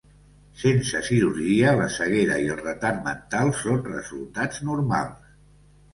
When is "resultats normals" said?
3.93-5.41